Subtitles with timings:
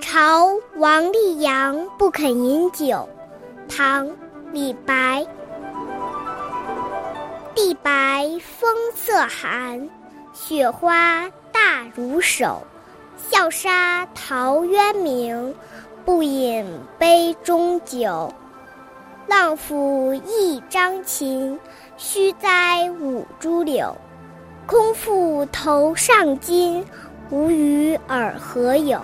[0.00, 3.08] 朝王立阳不肯饮酒，
[3.68, 4.06] 唐·
[4.52, 5.26] 李白。
[7.54, 9.88] 地白风色寒，
[10.32, 12.62] 雪花大如手。
[13.16, 15.54] 笑杀陶渊明，
[16.04, 16.64] 不饮
[16.96, 18.32] 杯中酒。
[19.26, 21.58] 浪府一张琴，
[21.96, 23.94] 须栽五株柳。
[24.64, 26.84] 空负头上巾，
[27.30, 29.00] 无与尔何有？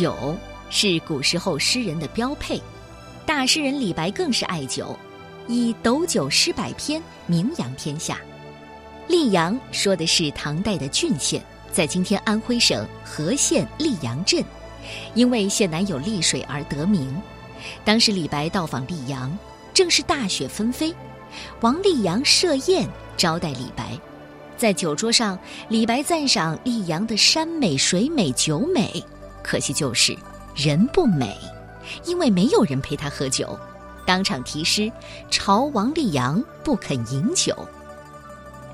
[0.00, 0.34] 酒
[0.70, 2.58] 是古时候诗人的标配，
[3.26, 4.98] 大诗人李白更是爱酒，
[5.46, 8.18] 以斗酒诗百篇，名扬天下。
[9.10, 14.42] 溧阳说的是唐代的郡县，在今天安徽省和县溧阳镇，
[15.12, 17.14] 因为县南有溧水而得名。
[17.84, 19.30] 当时李白到访溧阳，
[19.74, 20.94] 正是大雪纷飞，
[21.60, 22.88] 王溧阳设宴
[23.18, 24.00] 招待李白，
[24.56, 25.38] 在酒桌上，
[25.68, 29.04] 李白赞赏溧阳的山美水美酒美。
[29.42, 30.16] 可惜就是
[30.54, 31.36] 人不美，
[32.04, 33.58] 因为没有人陪他喝酒，
[34.06, 34.90] 当场题诗
[35.30, 37.54] 朝王立阳不肯饮酒。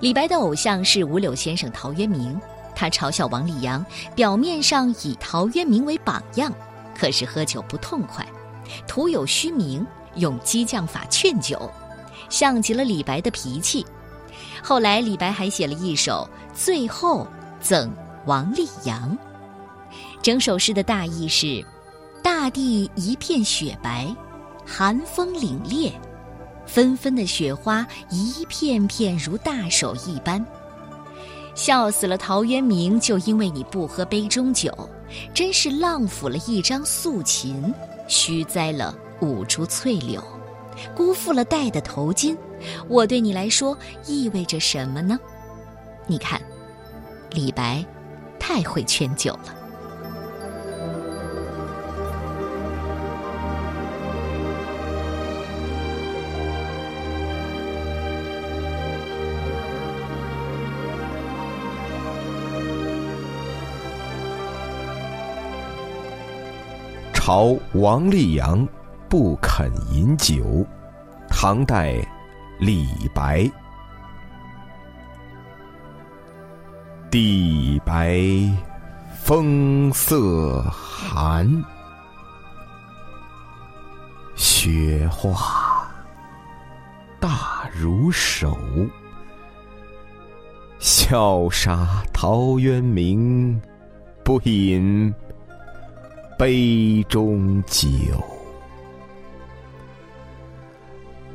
[0.01, 2.39] 李白的偶像是五柳先生陶渊明，
[2.75, 6.53] 他嘲笑王立阳，表面上以陶渊明为榜样，
[6.99, 8.27] 可是喝酒不痛快，
[8.87, 9.87] 徒有虚名，
[10.17, 11.71] 用激将法劝酒，
[12.29, 13.87] 像极了李白的脾气。
[14.63, 17.27] 后来李白还写了一首《醉后
[17.61, 17.91] 赠
[18.27, 19.11] 王立阳》。
[20.27, 21.65] 整首诗的大意是：
[22.21, 24.13] 大地一片雪白，
[24.67, 25.93] 寒风凛冽，
[26.67, 30.45] 纷纷的雪花一片片如大手一般。
[31.55, 34.77] 笑死了陶渊明，就因为你不喝杯中酒，
[35.33, 37.73] 真是浪府了一张素琴，
[38.09, 40.21] 虚栽了五株翠柳，
[40.93, 42.37] 辜负了戴的头巾。
[42.89, 45.17] 我对你来说意味着什么呢？
[46.09, 46.43] 你看，
[47.31, 47.87] 李白
[48.41, 49.55] 太会劝酒了。
[67.27, 68.65] 朝王立阳
[69.09, 70.65] 不肯饮酒，
[71.29, 71.97] 唐代，
[72.61, 73.51] 李白。
[77.11, 78.17] 地白
[79.13, 81.51] 风色寒，
[84.37, 85.85] 雪花
[87.19, 88.57] 大如手。
[90.79, 93.61] 笑杀陶渊明，
[94.23, 95.13] 不饮。
[96.37, 97.87] 杯中酒。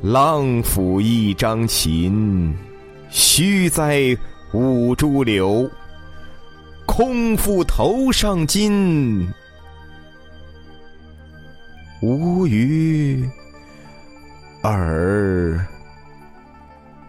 [0.00, 2.54] 浪抚一张琴，
[3.10, 4.16] 须在
[4.52, 5.68] 五株柳。
[6.84, 9.26] 空负头上巾，
[12.02, 13.26] 无鱼
[14.62, 15.66] 尔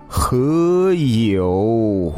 [0.08, 2.14] 何有？